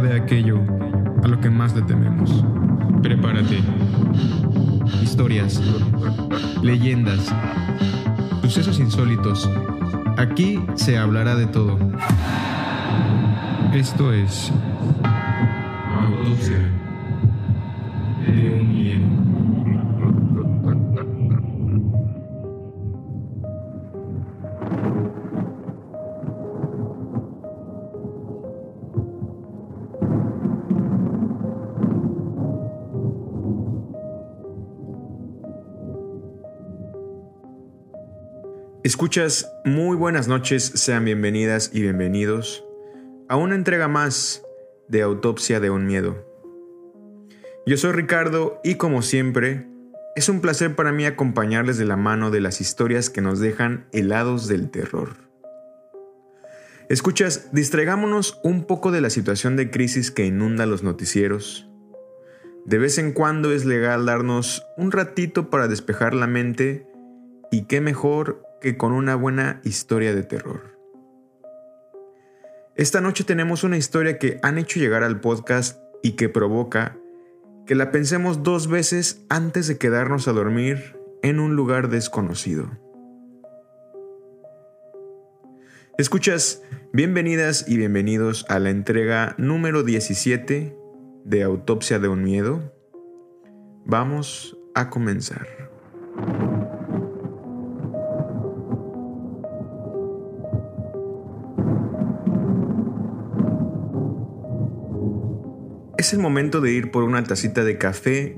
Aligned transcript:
de 0.00 0.14
aquello 0.14 0.60
a 1.22 1.28
lo 1.28 1.40
que 1.40 1.50
más 1.50 1.74
le 1.74 1.82
tememos. 1.82 2.44
Prepárate. 3.02 3.60
Historias, 5.02 5.60
leyendas, 6.62 7.34
sucesos 8.42 8.78
insólitos. 8.78 9.48
Aquí 10.16 10.60
se 10.74 10.98
hablará 10.98 11.34
de 11.36 11.46
todo. 11.46 11.78
Esto 13.72 14.12
es 14.12 14.52
Autopsia 16.00 16.83
Escuchas, 38.84 39.50
muy 39.64 39.96
buenas 39.96 40.28
noches, 40.28 40.62
sean 40.62 41.06
bienvenidas 41.06 41.70
y 41.72 41.80
bienvenidos 41.80 42.66
a 43.30 43.36
una 43.36 43.54
entrega 43.54 43.88
más 43.88 44.42
de 44.88 45.00
Autopsia 45.00 45.58
de 45.58 45.70
un 45.70 45.86
Miedo. 45.86 46.22
Yo 47.64 47.78
soy 47.78 47.92
Ricardo 47.92 48.60
y 48.62 48.74
como 48.74 49.00
siempre, 49.00 49.66
es 50.16 50.28
un 50.28 50.42
placer 50.42 50.76
para 50.76 50.92
mí 50.92 51.06
acompañarles 51.06 51.78
de 51.78 51.86
la 51.86 51.96
mano 51.96 52.30
de 52.30 52.42
las 52.42 52.60
historias 52.60 53.08
que 53.08 53.22
nos 53.22 53.40
dejan 53.40 53.86
helados 53.92 54.48
del 54.48 54.70
terror. 54.70 55.16
Escuchas, 56.90 57.48
distraigámonos 57.52 58.38
un 58.44 58.66
poco 58.66 58.92
de 58.92 59.00
la 59.00 59.08
situación 59.08 59.56
de 59.56 59.70
crisis 59.70 60.10
que 60.10 60.26
inunda 60.26 60.66
los 60.66 60.82
noticieros. 60.82 61.70
De 62.66 62.76
vez 62.76 62.98
en 62.98 63.12
cuando 63.12 63.50
es 63.50 63.64
legal 63.64 64.04
darnos 64.04 64.62
un 64.76 64.92
ratito 64.92 65.48
para 65.48 65.68
despejar 65.68 66.12
la 66.12 66.26
mente 66.26 66.86
y 67.50 67.64
qué 67.64 67.80
mejor 67.80 68.43
con 68.72 68.92
una 68.92 69.14
buena 69.14 69.60
historia 69.62 70.14
de 70.14 70.22
terror. 70.22 70.78
Esta 72.76 73.00
noche 73.00 73.22
tenemos 73.22 73.62
una 73.62 73.76
historia 73.76 74.18
que 74.18 74.40
han 74.42 74.58
hecho 74.58 74.80
llegar 74.80 75.04
al 75.04 75.20
podcast 75.20 75.78
y 76.02 76.12
que 76.12 76.28
provoca 76.28 76.96
que 77.66 77.74
la 77.74 77.92
pensemos 77.92 78.42
dos 78.42 78.68
veces 78.68 79.24
antes 79.28 79.68
de 79.68 79.78
quedarnos 79.78 80.26
a 80.26 80.32
dormir 80.32 80.98
en 81.22 81.40
un 81.40 81.54
lugar 81.54 81.88
desconocido. 81.88 82.68
Escuchas, 85.96 86.62
bienvenidas 86.92 87.66
y 87.68 87.76
bienvenidos 87.76 88.44
a 88.48 88.58
la 88.58 88.70
entrega 88.70 89.34
número 89.38 89.84
17 89.84 90.76
de 91.24 91.42
Autopsia 91.42 92.00
de 92.00 92.08
un 92.08 92.24
Miedo. 92.24 92.74
Vamos 93.84 94.56
a 94.74 94.90
comenzar. 94.90 95.63
Es 106.04 106.12
el 106.12 106.18
momento 106.18 106.60
de 106.60 106.70
ir 106.70 106.90
por 106.90 107.02
una 107.04 107.24
tacita 107.24 107.64
de 107.64 107.78
café, 107.78 108.36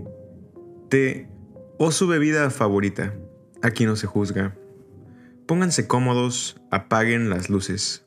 té 0.89 1.28
o 1.81 1.91
su 1.91 2.06
bebida 2.06 2.48
favorita. 2.50 3.13
Aquí 3.61 3.86
no 3.86 3.96
se 3.96 4.07
juzga. 4.07 4.57
Pónganse 5.48 5.89
cómodos, 5.89 6.61
apaguen 6.70 7.29
las 7.29 7.51
luces, 7.51 8.07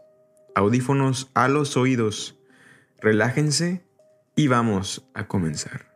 audífonos 0.56 1.29
a 1.34 1.50
los 1.50 1.75
oídos, 1.75 2.39
relájense 3.01 3.84
y 4.34 4.47
vamos 4.47 5.06
a 5.13 5.28
comenzar. 5.28 5.88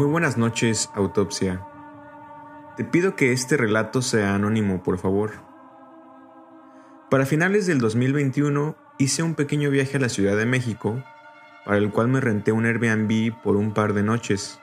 Muy 0.00 0.08
buenas 0.08 0.38
noches, 0.38 0.88
autopsia. 0.94 1.60
Te 2.78 2.84
pido 2.84 3.16
que 3.16 3.32
este 3.32 3.58
relato 3.58 4.00
sea 4.00 4.34
anónimo, 4.34 4.82
por 4.82 4.96
favor. 4.96 5.32
Para 7.10 7.26
finales 7.26 7.66
del 7.66 7.80
2021 7.80 8.76
hice 8.96 9.22
un 9.22 9.34
pequeño 9.34 9.68
viaje 9.68 9.98
a 9.98 10.00
la 10.00 10.08
Ciudad 10.08 10.38
de 10.38 10.46
México, 10.46 11.04
para 11.66 11.76
el 11.76 11.90
cual 11.90 12.08
me 12.08 12.22
renté 12.22 12.50
un 12.50 12.64
Airbnb 12.64 13.42
por 13.42 13.56
un 13.56 13.74
par 13.74 13.92
de 13.92 14.02
noches. 14.02 14.58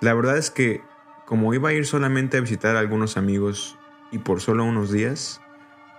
La 0.00 0.14
verdad 0.14 0.36
es 0.36 0.50
que, 0.50 0.82
como 1.24 1.54
iba 1.54 1.68
a 1.68 1.72
ir 1.72 1.86
solamente 1.86 2.38
a 2.38 2.40
visitar 2.40 2.74
a 2.74 2.80
algunos 2.80 3.16
amigos 3.16 3.78
y 4.10 4.18
por 4.18 4.40
solo 4.40 4.64
unos 4.64 4.90
días, 4.90 5.40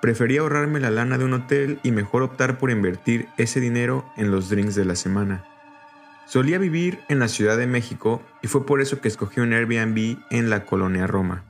preferí 0.01 0.35
ahorrarme 0.35 0.81
la 0.81 0.91
lana 0.91 1.17
de 1.17 1.23
un 1.23 1.35
hotel 1.35 1.79
y 1.83 1.91
mejor 1.91 2.23
optar 2.23 2.57
por 2.57 2.69
invertir 2.69 3.29
ese 3.37 3.61
dinero 3.61 4.03
en 4.17 4.29
los 4.29 4.49
drinks 4.49 4.75
de 4.75 4.83
la 4.83 4.97
semana. 4.97 5.52
Solía 6.25 6.57
vivir 6.57 6.99
en 7.09 7.19
la 7.19 7.27
Ciudad 7.27 7.57
de 7.57 7.67
México 7.67 8.21
y 8.41 8.47
fue 8.47 8.65
por 8.65 8.81
eso 8.81 9.01
que 9.01 9.07
escogí 9.07 9.41
un 9.41 9.53
Airbnb 9.53 10.17
en 10.29 10.49
la 10.49 10.65
colonia 10.65 11.05
Roma. 11.05 11.43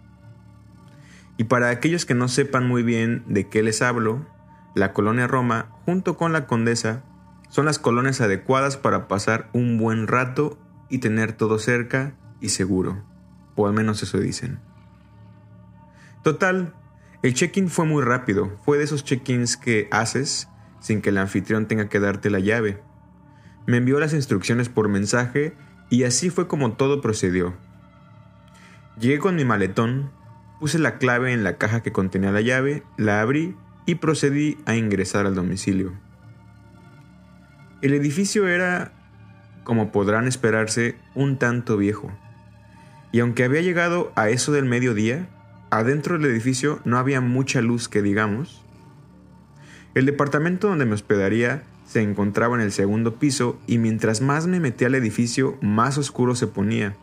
Y 1.38 1.46
para 1.46 1.70
aquellos 1.70 2.06
que 2.06 2.16
no 2.16 2.28
sepan 2.28 2.68
muy 2.68 2.84
bien 2.84 3.24
de 3.28 3.48
qué 3.48 3.64
les 3.64 3.82
hablo, 3.82 4.26
la 4.76 4.94
colonia 4.94 5.28
Roma, 5.28 5.70
junto 5.86 6.18
con 6.18 6.34
la 6.34 6.48
Condesa, 6.48 7.04
son 7.50 7.66
las 7.66 7.78
colonias 7.78 8.20
adecuadas 8.20 8.78
para 8.78 9.08
pasar 9.08 9.50
un 9.54 9.78
buen 9.78 10.08
rato 10.08 10.58
y 10.90 10.98
tener 10.98 11.34
todo 11.34 11.60
cerca 11.60 12.16
y 12.42 12.50
seguro, 12.50 13.04
o 13.56 13.68
al 13.68 13.74
menos 13.74 14.02
eso 14.02 14.20
dicen. 14.20 14.60
Total, 16.24 16.74
el 17.22 17.34
check-in 17.36 17.70
fue 17.70 17.86
muy 17.86 18.04
rápido, 18.04 18.58
fue 18.66 18.80
de 18.80 18.86
esos 18.86 19.06
check-ins 19.06 19.56
que 19.56 19.88
haces 19.92 20.50
sin 20.80 21.02
que 21.02 21.10
el 21.10 21.20
anfitrión 21.20 21.68
tenga 21.68 21.90
que 21.90 22.00
darte 22.00 22.30
la 22.30 22.40
llave 22.40 22.82
me 23.66 23.78
envió 23.78 24.00
las 24.00 24.13
instrucciones 24.13 24.69
por 24.69 24.90
mensaje 24.90 25.53
y 25.90 26.03
así 26.03 26.29
fue 26.29 26.47
como 26.47 26.74
todo 26.74 27.01
procedió. 27.01 27.53
Llegué 29.00 29.19
con 29.19 29.35
mi 29.35 29.46
maletón, 29.46 30.12
puse 30.59 30.79
la 30.79 30.97
clave 30.97 31.34
en 31.34 31.44
la 31.44 31.57
caja 31.57 31.81
que 31.81 31.91
contenía 31.91 32.31
la 32.31 32.41
llave, 32.41 32.84
la 32.97 33.22
abrí 33.22 33.56
y 33.85 33.96
procedí 33.96 34.57
a 34.66 34.75
ingresar 34.75 35.25
al 35.25 35.35
domicilio. 35.35 35.94
El 37.81 37.94
edificio 37.94 38.47
era, 38.47 38.94
como 39.63 39.91
podrán 39.91 40.28
esperarse, 40.28 40.95
un 41.16 41.38
tanto 41.38 41.75
viejo. 41.78 42.12
Y 43.12 43.19
aunque 43.19 43.44
había 43.44 43.62
llegado 43.62 44.12
a 44.16 44.30
eso 44.30 44.51
del 44.51 44.66
mediodía, 44.66 45.28
adentro 45.69 46.18
del 46.18 46.31
edificio 46.31 46.80
no 46.85 46.97
había 46.97 47.19
mucha 47.19 47.62
luz 47.62 47.90
que 47.90 48.01
digamos. 48.01 48.63
El 49.95 50.06
departamento 50.06 50.69
donde 50.69 50.85
me 50.85 50.94
hospedaría 50.94 51.63
se 51.94 52.02
encontraba 52.02 52.56
en 52.56 52.62
el 52.62 52.72
segundo 52.72 53.20
piso 53.20 53.59
y 53.68 53.78
mientras 53.78 54.20
más 54.20 54.48
me 54.48 54.59
metí 54.59 54.84
al 54.84 54.96
edificio, 54.96 55.59
más 55.62 56.00
oscuro 56.00 56.34
se 56.34 56.48
ponía. 56.48 56.96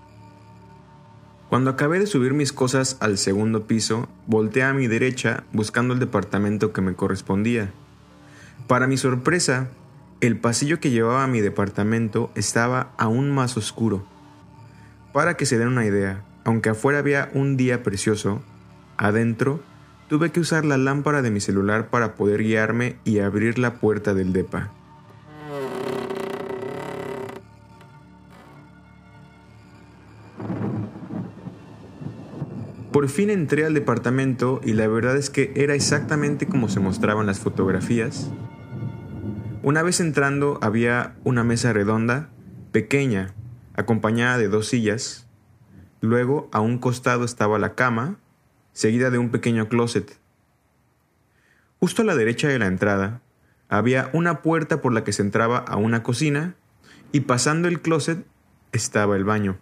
Cuando 1.49 1.71
acabé 1.71 2.01
de 2.01 2.09
subir 2.09 2.35
mis 2.35 2.53
cosas 2.53 2.97
al 2.99 3.17
segundo 3.17 3.69
piso, 3.69 4.09
volteé 4.27 4.65
a 4.65 4.73
mi 4.73 4.89
derecha 4.89 5.45
buscando 5.53 5.95
el 5.95 6.01
departamento 6.01 6.73
que 6.73 6.81
me 6.81 6.95
correspondía. 6.95 7.71
Para 8.67 8.89
mi 8.89 8.97
sorpresa, 8.97 9.69
el 10.21 10.39
pasillo 10.39 10.81
que 10.81 10.91
llevaba 10.91 11.23
a 11.23 11.29
mi 11.29 11.41
departamento 11.41 12.33
estaba 12.35 12.91
aún 12.99 13.31
más 13.31 13.57
oscuro. 13.57 14.05
Para 15.13 15.37
que 15.37 15.47
se 15.47 15.57
den 15.57 15.69
una 15.69 15.87
idea, 15.87 16.25
aunque 16.43 16.71
afuera 16.71 16.99
había 16.99 17.31
un 17.33 17.57
día 17.57 17.85
precioso, 17.85 18.43
adentro 18.97 19.61
tuve 20.09 20.33
que 20.33 20.41
usar 20.41 20.65
la 20.65 20.79
lámpara 20.79 21.23
de 21.23 21.31
mi 21.31 21.41
celular 21.41 21.91
para 21.91 22.17
poder 22.17 22.43
guiarme 22.43 22.97
y 23.05 23.21
abrir 23.21 23.61
la 23.61 23.75
puerta 23.75 24.15
del 24.15 24.33
depa. 24.33 24.73
Por 33.01 33.09
fin 33.09 33.31
entré 33.31 33.65
al 33.65 33.73
departamento 33.73 34.61
y 34.63 34.75
la 34.75 34.87
verdad 34.87 35.17
es 35.17 35.31
que 35.31 35.55
era 35.57 35.75
exactamente 35.75 36.47
como 36.47 36.69
se 36.69 36.81
mostraban 36.81 37.25
las 37.25 37.41
fotografías. 37.41 38.31
Una 39.63 39.83
vez 39.83 40.01
entrando 40.01 40.59
había 40.61 41.17
una 41.25 41.43
mesa 41.43 41.73
redonda, 41.73 42.29
pequeña, 42.73 43.33
acompañada 43.73 44.37
de 44.37 44.49
dos 44.49 44.69
sillas. 44.69 45.27
Luego 46.03 46.51
a 46.53 46.61
un 46.61 46.77
costado 46.77 47.25
estaba 47.25 47.59
la 47.59 47.75
cama, 47.75 48.19
seguida 48.75 49.09
de 49.09 49.17
un 49.17 49.31
pequeño 49.31 49.71
closet. 49.71 50.19
Justo 51.79 52.03
a 52.03 52.05
la 52.05 52.17
derecha 52.17 52.49
de 52.49 52.59
la 52.59 52.67
entrada 52.67 53.23
había 53.71 54.11
una 54.13 54.43
puerta 54.43 54.83
por 54.83 54.93
la 54.93 55.05
que 55.05 55.15
se 55.15 55.23
entraba 55.23 55.57
a 55.57 55.77
una 55.77 56.03
cocina 56.03 56.55
y 57.13 57.21
pasando 57.21 57.67
el 57.67 57.81
closet 57.81 58.27
estaba 58.73 59.17
el 59.17 59.25
baño. 59.25 59.57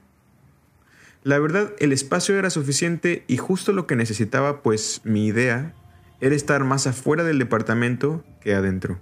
La 1.28 1.38
verdad, 1.38 1.74
el 1.78 1.92
espacio 1.92 2.38
era 2.38 2.48
suficiente 2.48 3.22
y 3.26 3.36
justo 3.36 3.74
lo 3.74 3.86
que 3.86 3.96
necesitaba, 3.96 4.62
pues 4.62 5.02
mi 5.04 5.26
idea 5.26 5.74
era 6.22 6.34
estar 6.34 6.64
más 6.64 6.86
afuera 6.86 7.22
del 7.22 7.38
departamento 7.38 8.24
que 8.40 8.54
adentro. 8.54 8.98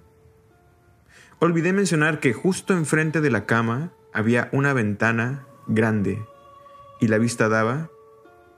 Olvidé 1.38 1.72
mencionar 1.72 2.18
que 2.18 2.32
justo 2.32 2.72
enfrente 2.72 3.20
de 3.20 3.30
la 3.30 3.46
cama 3.46 3.92
había 4.12 4.48
una 4.50 4.72
ventana 4.72 5.46
grande 5.68 6.20
y 7.00 7.06
la 7.06 7.18
vista 7.18 7.48
daba, 7.48 7.90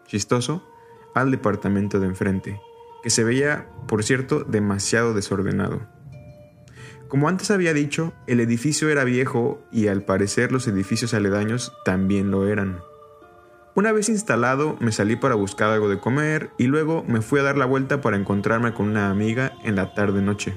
chistoso, 0.06 0.66
al 1.14 1.30
departamento 1.30 2.00
de 2.00 2.06
enfrente, 2.06 2.62
que 3.02 3.10
se 3.10 3.22
veía, 3.22 3.68
por 3.86 4.02
cierto, 4.02 4.44
demasiado 4.44 5.12
desordenado. 5.12 5.86
Como 7.08 7.28
antes 7.28 7.50
había 7.50 7.74
dicho, 7.74 8.14
el 8.26 8.40
edificio 8.40 8.88
era 8.88 9.04
viejo 9.04 9.62
y 9.70 9.88
al 9.88 10.06
parecer 10.06 10.52
los 10.52 10.66
edificios 10.68 11.12
aledaños 11.12 11.74
también 11.84 12.30
lo 12.30 12.48
eran. 12.48 12.78
Una 13.78 13.92
vez 13.92 14.08
instalado 14.08 14.76
me 14.80 14.90
salí 14.90 15.14
para 15.14 15.36
buscar 15.36 15.70
algo 15.70 15.88
de 15.88 16.00
comer 16.00 16.50
y 16.58 16.64
luego 16.64 17.04
me 17.06 17.20
fui 17.20 17.38
a 17.38 17.44
dar 17.44 17.56
la 17.56 17.64
vuelta 17.64 18.00
para 18.00 18.16
encontrarme 18.16 18.74
con 18.74 18.88
una 18.88 19.08
amiga 19.08 19.52
en 19.62 19.76
la 19.76 19.94
tarde 19.94 20.20
noche. 20.20 20.52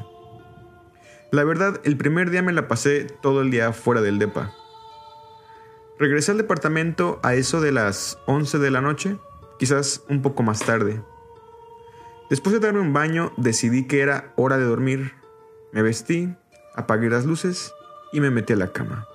La 1.29 1.43
verdad, 1.43 1.79
el 1.83 1.97
primer 1.97 2.31
día 2.31 2.41
me 2.41 2.51
la 2.51 2.67
pasé 2.67 3.03
todo 3.03 3.43
el 3.43 3.51
día 3.51 3.73
fuera 3.73 4.01
del 4.01 4.17
DEPA. 4.17 4.55
Regresé 5.99 6.31
al 6.31 6.39
departamento 6.39 7.19
a 7.21 7.35
eso 7.35 7.61
de 7.61 7.71
las 7.71 8.17
11 8.25 8.57
de 8.57 8.71
la 8.71 8.81
noche, 8.81 9.19
quizás 9.59 10.03
un 10.09 10.23
poco 10.23 10.41
más 10.41 10.61
tarde. 10.61 10.99
Después 12.31 12.53
de 12.53 12.59
darme 12.59 12.79
un 12.79 12.91
baño, 12.91 13.33
decidí 13.37 13.85
que 13.85 14.01
era 14.01 14.33
hora 14.35 14.57
de 14.57 14.65
dormir. 14.65 15.13
Me 15.73 15.83
vestí, 15.83 16.33
apagué 16.73 17.07
las 17.11 17.27
luces 17.27 17.71
y 18.13 18.19
me 18.19 18.31
metí 18.31 18.53
a 18.53 18.55
la 18.55 18.71
cama. 18.71 19.05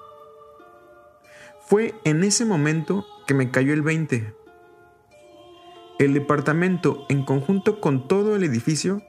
Fue 1.67 1.93
en 2.05 2.23
ese 2.23 2.44
momento 2.44 3.05
que 3.26 3.34
me 3.34 3.50
cayó 3.50 3.73
el 3.73 3.82
20. 3.82 4.34
El 5.99 6.14
departamento, 6.14 7.06
en 7.08 7.25
conjunto 7.25 7.81
con 7.81 8.06
todo 8.06 8.37
el 8.37 8.44
edificio, 8.44 9.02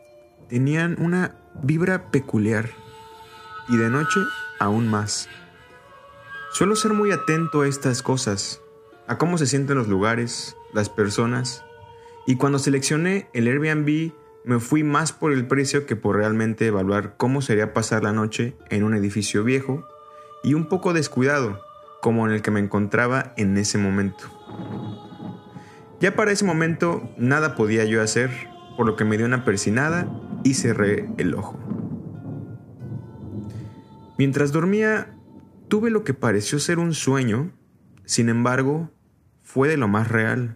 tenían 0.48 0.96
una 1.00 1.36
vibra 1.62 2.10
peculiar 2.12 2.70
y 3.70 3.78
de 3.78 3.90
noche 3.90 4.20
aún 4.60 4.90
más. 4.90 5.30
Suelo 6.52 6.76
ser 6.76 6.94
muy 6.94 7.12
atento 7.12 7.62
a 7.62 7.68
estas 7.68 8.02
cosas, 8.02 8.62
a 9.08 9.18
cómo 9.18 9.38
se 9.38 9.46
sienten 9.46 9.78
los 9.78 9.88
lugares, 9.88 10.56
las 10.74 10.90
personas, 10.90 11.64
y 12.26 12.38
cuando 12.38 12.60
seleccioné 12.60 13.30
el 13.34 13.48
Airbnb 13.48 14.14
me 14.44 14.60
fui 14.60 14.84
más 14.84 15.12
por 15.12 15.34
el 15.34 15.46
precio 15.46 15.86
que 15.86 15.98
por 15.98 16.16
realmente 16.16 16.68
evaluar 16.68 17.16
cómo 17.18 17.42
sería 17.42 17.74
pasar 17.74 18.04
la 18.04 18.14
noche 18.14 18.56
en 18.70 18.84
un 18.84 18.96
edificio 18.96 19.44
viejo 19.44 19.86
y 20.44 20.54
un 20.54 20.70
poco 20.70 20.94
descuidado, 20.94 21.62
como 22.08 22.26
en 22.26 22.32
el 22.32 22.42
que 22.42 22.52
me 22.52 22.62
encontraba 22.62 23.34
en 23.36 23.58
ese 23.58 23.78
momento. 23.78 24.32
Ya 26.00 26.16
para 26.16 26.32
ese 26.32 26.46
momento 26.46 27.14
nada 27.18 27.54
podía 27.58 27.84
yo 27.84 28.02
hacer, 28.02 28.32
por 28.78 28.86
lo 28.86 28.96
que 28.96 29.04
me 29.04 29.18
dio 29.18 29.26
una 29.26 29.44
persinada 29.44 30.10
y 30.46 30.54
cerré 30.54 31.10
el 31.18 31.34
ojo. 31.34 31.60
Mientras 34.18 34.54
dormía, 34.54 35.14
tuve 35.68 35.90
lo 35.90 36.06
que 36.06 36.14
pareció 36.14 36.60
ser 36.60 36.80
un 36.80 36.94
sueño, 36.94 37.52
sin 38.06 38.30
embargo, 38.30 38.90
fue 39.44 39.68
de 39.68 39.76
lo 39.76 39.90
más 39.90 40.08
real. 40.08 40.56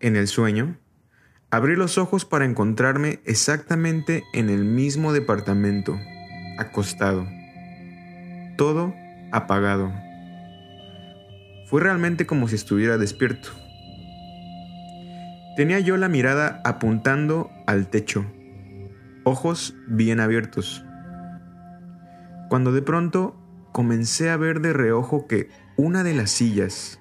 En 0.00 0.16
el 0.16 0.26
sueño, 0.26 0.76
abrí 1.52 1.76
los 1.76 1.98
ojos 1.98 2.24
para 2.24 2.46
encontrarme 2.46 3.20
exactamente 3.24 4.24
en 4.32 4.50
el 4.50 4.64
mismo 4.64 5.12
departamento, 5.12 5.96
acostado. 6.58 7.28
Todo 8.56 8.92
apagado. 9.32 9.92
Fue 11.66 11.80
realmente 11.80 12.26
como 12.26 12.48
si 12.48 12.54
estuviera 12.54 12.98
despierto. 12.98 13.50
Tenía 15.56 15.80
yo 15.80 15.96
la 15.96 16.08
mirada 16.08 16.60
apuntando 16.64 17.50
al 17.66 17.88
techo, 17.88 18.24
ojos 19.24 19.74
bien 19.88 20.20
abiertos 20.20 20.84
cuando 22.48 22.72
de 22.72 22.82
pronto 22.82 23.36
comencé 23.72 24.30
a 24.30 24.36
ver 24.36 24.60
de 24.60 24.72
reojo 24.72 25.26
que 25.26 25.48
una 25.76 26.02
de 26.02 26.14
las 26.14 26.30
sillas, 26.30 26.98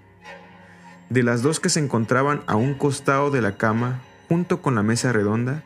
de 1.10 1.24
las 1.24 1.42
dos 1.42 1.60
que 1.60 1.70
se 1.70 1.80
encontraban 1.80 2.42
a 2.48 2.56
un 2.56 2.74
costado 2.74 3.32
de 3.32 3.42
la 3.42 3.58
cama, 3.58 4.02
junto 4.28 4.62
con 4.62 4.76
la 4.76 4.84
mesa 4.84 5.14
redonda, 5.14 5.64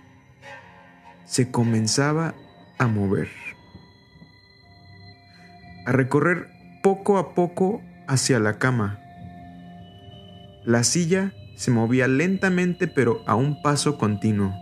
se 1.25 1.51
comenzaba 1.51 2.35
a 2.77 2.87
mover, 2.87 3.29
a 5.85 5.91
recorrer 5.91 6.49
poco 6.83 7.17
a 7.17 7.33
poco 7.33 7.81
hacia 8.07 8.39
la 8.39 8.57
cama. 8.57 8.99
La 10.65 10.83
silla 10.83 11.33
se 11.55 11.71
movía 11.71 12.07
lentamente 12.07 12.87
pero 12.87 13.21
a 13.27 13.35
un 13.35 13.61
paso 13.61 13.97
continuo. 13.97 14.53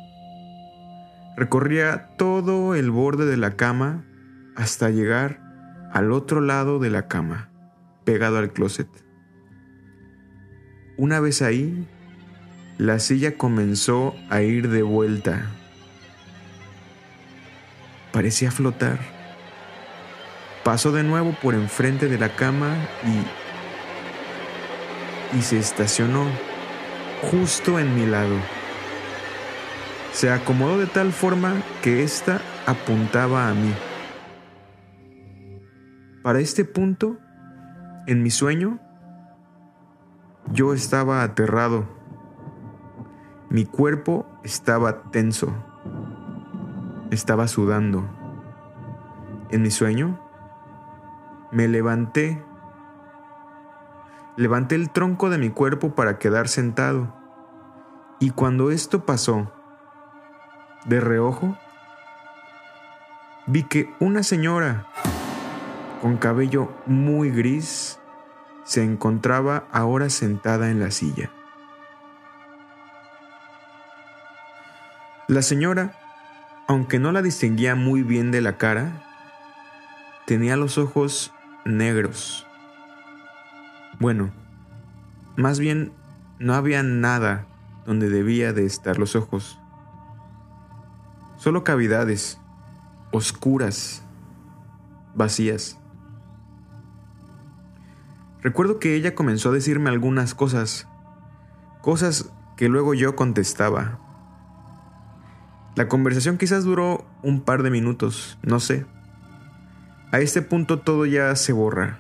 Recorría 1.36 2.10
todo 2.18 2.76
el 2.76 2.92
borde 2.92 3.26
de 3.26 3.38
la 3.38 3.56
cama 3.56 4.06
hasta 4.56 4.90
llegar 4.90 5.40
al 5.92 6.12
otro 6.12 6.42
lado 6.42 6.80
de 6.80 6.90
la 6.90 7.08
cama, 7.08 7.50
pegado 8.04 8.38
al 8.38 8.52
closet. 8.52 8.90
Una 10.98 11.20
vez 11.20 11.42
ahí, 11.42 11.88
la 12.78 13.00
silla 13.00 13.38
comenzó 13.38 14.16
a 14.30 14.42
ir 14.42 14.70
de 14.70 14.84
vuelta. 14.84 15.48
Parecía 18.12 18.52
flotar. 18.52 19.19
Pasó 20.64 20.92
de 20.92 21.04
nuevo 21.04 21.34
por 21.42 21.54
enfrente 21.54 22.08
de 22.08 22.18
la 22.18 22.36
cama 22.36 22.76
y, 25.34 25.38
y 25.38 25.42
se 25.42 25.58
estacionó 25.58 26.26
justo 27.22 27.80
en 27.80 27.96
mi 27.96 28.06
lado. 28.06 28.36
Se 30.12 30.32
acomodó 30.32 30.78
de 30.78 30.88
tal 30.88 31.12
forma 31.12 31.54
que 31.82 32.04
ésta 32.04 32.42
apuntaba 32.66 33.50
a 33.50 33.54
mí. 33.54 33.74
Para 36.24 36.40
este 36.40 36.66
punto, 36.66 37.18
en 38.06 38.22
mi 38.22 38.30
sueño, 38.30 38.80
yo 40.52 40.74
estaba 40.74 41.24
aterrado. 41.24 41.88
Mi 43.50 43.66
cuerpo 43.66 44.28
estaba 44.44 45.04
tenso. 45.12 45.54
Estaba 47.12 47.48
sudando. 47.48 48.04
En 49.52 49.62
mi 49.62 49.72
sueño, 49.72 50.20
me 51.52 51.68
levanté. 51.68 52.44
Levanté 54.38 54.76
el 54.76 54.90
tronco 54.90 55.30
de 55.30 55.38
mi 55.38 55.50
cuerpo 55.50 55.96
para 55.96 56.18
quedar 56.18 56.48
sentado. 56.48 57.14
Y 58.20 58.32
cuando 58.32 58.72
esto 58.72 59.06
pasó, 59.06 59.52
de 60.86 61.00
reojo, 61.00 61.58
vi 63.48 63.64
que 63.64 63.94
una 64.00 64.24
señora 64.24 64.88
con 66.02 66.18
cabello 66.18 66.72
muy 66.86 67.30
gris, 67.30 68.00
se 68.64 68.84
encontraba 68.84 69.68
ahora 69.72 70.10
sentada 70.10 70.70
en 70.70 70.80
la 70.80 70.92
silla. 70.92 71.32
La 75.28 75.42
señora, 75.42 75.94
aunque 76.68 77.00
no 77.00 77.12
la 77.12 77.22
distinguía 77.22 77.76
muy 77.76 78.04
bien 78.04 78.32
de 78.32 78.42
la 78.42 78.58
cara, 78.58 79.04
tenía 80.26 80.56
los 80.56 80.78
ojos 80.78 81.34
negros. 81.66 82.46
Bueno, 84.00 84.32
más 85.36 85.60
bien 85.60 85.92
no 86.40 86.54
había 86.54 86.84
nada 86.84 87.48
donde 87.86 88.10
debía 88.10 88.54
de 88.54 88.66
estar 88.66 88.98
los 88.98 89.16
ojos. 89.16 89.60
Solo 91.38 91.64
cavidades, 91.64 92.40
oscuras, 93.12 94.04
vacías. 95.16 95.80
Recuerdo 98.42 98.80
que 98.80 98.96
ella 98.96 99.16
comenzó 99.16 99.50
a 99.50 99.54
decirme 99.54 99.90
algunas 99.90 100.34
cosas, 100.34 100.88
cosas 101.82 102.32
que 102.56 102.70
luego 102.70 102.94
yo 102.94 103.16
contestaba. 103.16 104.00
La 105.76 105.88
conversación 105.88 106.38
quizás 106.38 106.64
duró 106.64 107.06
un 107.24 107.42
par 107.42 107.64
de 107.64 107.70
minutos, 107.70 108.38
no 108.44 108.60
sé. 108.60 108.86
A 110.12 110.20
este 110.20 110.42
punto 110.42 110.80
todo 110.80 111.06
ya 111.06 111.36
se 111.36 111.54
borra. 111.54 112.00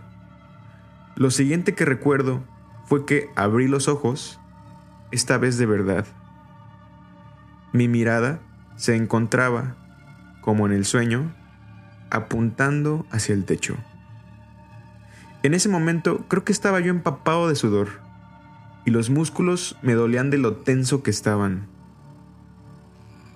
Lo 1.16 1.30
siguiente 1.30 1.76
que 1.76 1.86
recuerdo 1.86 2.42
fue 2.86 3.06
que 3.06 3.30
abrí 3.36 3.68
los 3.68 3.88
ojos, 3.88 4.40
esta 5.12 5.38
vez 5.38 5.60
de 5.60 5.68
verdad. 5.68 6.06
Mi 7.72 7.88
mirada 7.88 8.40
se 8.78 8.96
encontraba, 8.96 9.76
como 10.42 10.66
en 10.66 10.72
el 10.72 10.86
sueño, 10.86 11.36
apuntando 12.10 13.06
hacia 13.12 13.36
el 13.36 13.46
techo. 13.46 13.76
En 15.44 15.54
ese 15.54 15.70
momento 15.70 16.26
creo 16.28 16.44
que 16.44 16.52
estaba 16.52 16.80
yo 16.80 16.90
empapado 16.90 17.48
de 17.48 17.56
sudor 17.56 17.90
y 18.86 18.92
los 18.92 19.12
músculos 19.12 19.78
me 19.84 19.94
dolían 19.94 20.32
de 20.32 20.40
lo 20.40 20.56
tenso 20.56 21.04
que 21.04 21.12
estaban. 21.12 21.68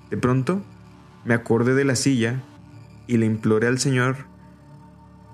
De 0.09 0.17
pronto 0.17 0.63
me 1.25 1.35
acordé 1.35 1.75
de 1.75 1.85
la 1.85 1.95
silla 1.95 2.41
y 3.05 3.17
le 3.17 3.27
imploré 3.27 3.67
al 3.67 3.77
Señor 3.77 4.32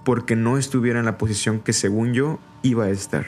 porque 0.03 0.35
no 0.35 0.57
estuviera 0.57 0.99
en 0.99 1.05
la 1.05 1.17
posición 1.17 1.59
que 1.59 1.73
según 1.73 2.13
yo 2.13 2.39
iba 2.61 2.85
a 2.85 2.89
estar, 2.89 3.25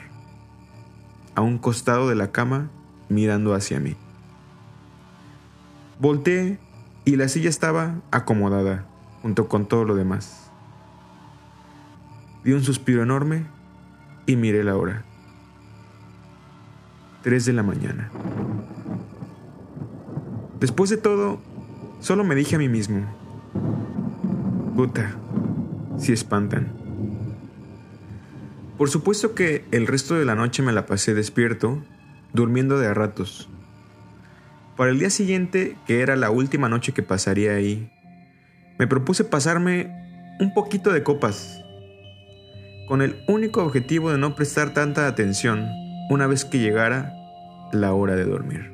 a 1.35 1.41
un 1.41 1.57
costado 1.57 2.09
de 2.09 2.15
la 2.15 2.31
cama 2.31 2.69
mirando 3.09 3.53
hacia 3.53 3.79
mí. 3.79 3.95
Volteé 5.99 6.59
y 7.05 7.15
la 7.15 7.27
silla 7.27 7.49
estaba 7.49 8.01
acomodada, 8.11 8.85
junto 9.21 9.47
con 9.47 9.67
todo 9.67 9.83
lo 9.85 9.95
demás. 9.95 10.51
Di 12.43 12.53
un 12.53 12.63
suspiro 12.63 13.03
enorme 13.03 13.45
y 14.25 14.35
miré 14.35 14.63
la 14.63 14.75
hora. 14.75 15.03
3 17.23 17.45
de 17.45 17.53
la 17.53 17.63
mañana. 17.63 18.09
Después 20.59 20.89
de 20.89 20.97
todo, 20.97 21.39
solo 21.99 22.23
me 22.23 22.35
dije 22.35 22.55
a 22.55 22.59
mí 22.59 22.69
mismo, 22.69 23.05
puta, 24.75 25.15
si 26.01 26.11
espantan. 26.11 26.67
Por 28.77 28.89
supuesto 28.89 29.35
que 29.35 29.63
el 29.71 29.85
resto 29.85 30.15
de 30.15 30.25
la 30.25 30.35
noche 30.35 30.63
me 30.63 30.71
la 30.71 30.87
pasé 30.87 31.13
despierto, 31.13 31.83
durmiendo 32.33 32.79
de 32.79 32.87
a 32.87 32.93
ratos. 32.93 33.47
Para 34.75 34.89
el 34.89 34.99
día 34.99 35.11
siguiente, 35.11 35.77
que 35.85 36.01
era 36.01 36.15
la 36.15 36.31
última 36.31 36.67
noche 36.67 36.91
que 36.91 37.03
pasaría 37.03 37.53
ahí, 37.53 37.91
me 38.79 38.87
propuse 38.87 39.23
pasarme 39.23 39.91
un 40.39 40.53
poquito 40.55 40.91
de 40.91 41.03
copas, 41.03 41.61
con 42.87 43.03
el 43.03 43.23
único 43.27 43.63
objetivo 43.63 44.11
de 44.11 44.17
no 44.17 44.35
prestar 44.35 44.73
tanta 44.73 45.07
atención 45.07 45.67
una 46.09 46.25
vez 46.25 46.43
que 46.43 46.59
llegara 46.59 47.13
la 47.71 47.93
hora 47.93 48.15
de 48.15 48.25
dormir. 48.25 48.71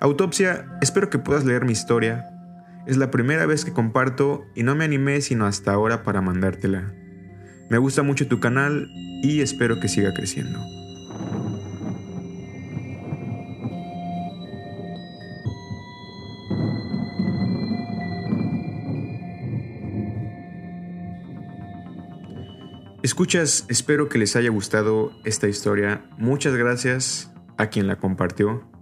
Autopsia, 0.00 0.78
espero 0.80 1.10
que 1.10 1.18
puedas 1.18 1.44
leer 1.44 1.64
mi 1.64 1.72
historia. 1.72 2.37
Es 2.88 2.96
la 2.96 3.10
primera 3.10 3.44
vez 3.44 3.66
que 3.66 3.74
comparto 3.74 4.46
y 4.54 4.62
no 4.62 4.74
me 4.74 4.82
animé 4.82 5.20
sino 5.20 5.44
hasta 5.44 5.72
ahora 5.72 6.04
para 6.04 6.22
mandártela. 6.22 6.94
Me 7.68 7.76
gusta 7.76 8.02
mucho 8.02 8.28
tu 8.28 8.40
canal 8.40 8.88
y 9.22 9.42
espero 9.42 9.78
que 9.78 9.88
siga 9.88 10.14
creciendo. 10.14 10.58
Escuchas, 23.02 23.66
espero 23.68 24.08
que 24.08 24.16
les 24.16 24.34
haya 24.34 24.48
gustado 24.48 25.12
esta 25.26 25.46
historia. 25.46 26.06
Muchas 26.16 26.54
gracias 26.54 27.30
a 27.58 27.66
quien 27.66 27.86
la 27.86 27.96
compartió. 27.96 28.77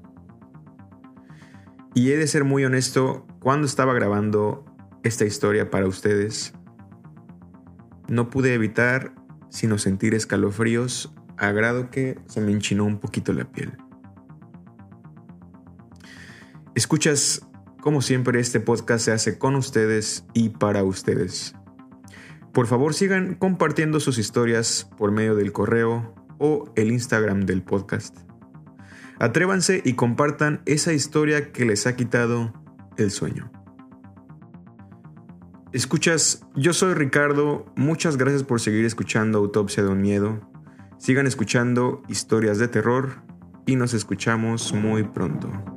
Y 1.96 2.12
he 2.12 2.18
de 2.18 2.26
ser 2.26 2.44
muy 2.44 2.62
honesto, 2.62 3.26
cuando 3.40 3.66
estaba 3.66 3.94
grabando 3.94 4.66
esta 5.02 5.24
historia 5.24 5.70
para 5.70 5.86
ustedes, 5.86 6.52
no 8.06 8.28
pude 8.28 8.52
evitar 8.52 9.14
sino 9.48 9.78
sentir 9.78 10.12
escalofríos 10.12 11.14
a 11.38 11.52
grado 11.52 11.90
que 11.90 12.18
se 12.26 12.42
me 12.42 12.52
enchinó 12.52 12.84
un 12.84 12.98
poquito 12.98 13.32
la 13.32 13.50
piel. 13.50 13.78
Escuchas, 16.74 17.48
como 17.80 18.02
siempre, 18.02 18.40
este 18.40 18.60
podcast 18.60 19.06
se 19.06 19.12
hace 19.12 19.38
con 19.38 19.54
ustedes 19.54 20.26
y 20.34 20.50
para 20.50 20.84
ustedes. 20.84 21.54
Por 22.52 22.66
favor 22.66 22.92
sigan 22.92 23.36
compartiendo 23.36 24.00
sus 24.00 24.18
historias 24.18 24.90
por 24.98 25.12
medio 25.12 25.34
del 25.34 25.50
correo 25.50 26.14
o 26.36 26.70
el 26.76 26.92
Instagram 26.92 27.46
del 27.46 27.62
podcast. 27.62 28.25
Atrévanse 29.18 29.82
y 29.84 29.94
compartan 29.94 30.60
esa 30.66 30.92
historia 30.92 31.52
que 31.52 31.64
les 31.64 31.86
ha 31.86 31.96
quitado 31.96 32.52
el 32.96 33.10
sueño. 33.10 33.50
Escuchas, 35.72 36.46
yo 36.54 36.72
soy 36.72 36.94
Ricardo, 36.94 37.66
muchas 37.76 38.16
gracias 38.16 38.42
por 38.42 38.60
seguir 38.60 38.84
escuchando 38.84 39.38
Autopsia 39.38 39.82
de 39.82 39.90
un 39.90 40.00
Miedo. 40.00 40.40
Sigan 40.98 41.26
escuchando 41.26 42.02
historias 42.08 42.58
de 42.58 42.68
terror 42.68 43.22
y 43.66 43.76
nos 43.76 43.92
escuchamos 43.92 44.72
muy 44.72 45.02
pronto. 45.02 45.75